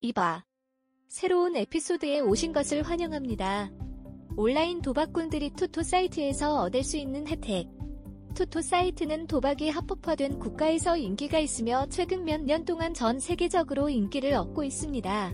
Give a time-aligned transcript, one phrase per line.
[0.00, 0.44] 이봐.
[1.08, 3.72] 새로운 에피소드에 오신 것을 환영합니다.
[4.36, 7.66] 온라인 도박꾼들이 토토 사이트에서 얻을 수 있는 혜택.
[8.34, 14.62] 토토 사이트는 도박이 합법화된 국가에서 인기가 있으며 최근 몇 년 동안 전 세계적으로 인기를 얻고
[14.62, 15.32] 있습니다.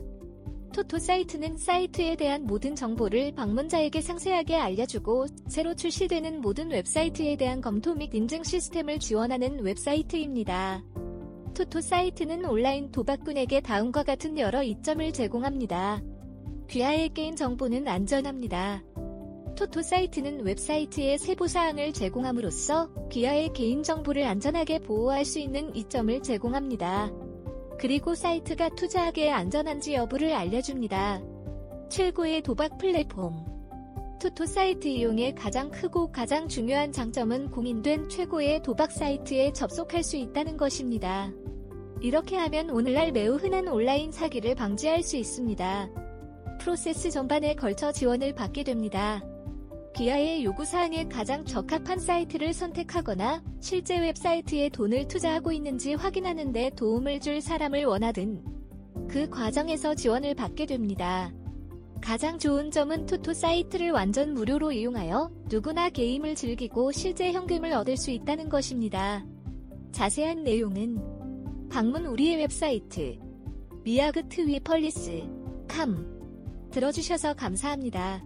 [0.73, 7.95] 토토 사이트는 사이트에 대한 모든 정보를 방문자에게 상세하게 알려주고 새로 출시되는 모든 웹사이트에 대한 검토
[7.95, 10.83] 및 인증 시스템을 지원하는 웹사이트입니다.
[11.55, 16.03] 토토 사이트는 온라인 도박꾼에게 다음과 같은 여러 이점을 제공합니다.
[16.69, 18.83] 귀하의 게임 정보는 안전합니다.
[19.57, 27.13] 토토 사이트는 웹사이트에 세부사항을 제공함으로써 귀하의 개인정보를 안전하게 보호할 수 있는 이점을 제공합니다.
[27.79, 31.23] 그리고 사이트가 투자하기에 안전한지 여부를 알려줍니다.
[31.89, 33.54] 최고의 도박 플랫폼
[34.21, 40.57] 토토 사이트 이용의 가장 크고 가장 중요한 장점은 공인된 최고의 도박 사이트에 접속할 수 있다는
[40.57, 41.31] 것입니다.
[42.01, 45.91] 이렇게 하면 오늘날 매우 흔한 온라인 사기를 방지할 수 있습니다.
[46.61, 49.23] 프로세스 전반에 걸쳐 지원을 받게 됩니다.
[49.95, 57.41] 귀하의 요구사항에 가장 적합한 사이트를 선택하거나 실제 웹사이트에 돈을 투자하고 있는지 확인하는 데 도움을 줄
[57.41, 58.43] 사람을 원하든
[59.09, 61.33] 그 과정에서 지원을 받게 됩니다.
[62.05, 68.11] 가장 좋은 점은 토토 사이트를 완전 무료로 이용하여 누구나 게임을 즐기고 실제 현금을 얻을 수
[68.11, 69.25] 있다는 것입니다.
[69.91, 70.99] 자세한 내용은
[71.71, 73.19] 방문 우리의 웹사이트
[73.85, 75.23] 미아그 트 위펄리스
[75.67, 78.23] 캄 들어주셔서 감사합니다.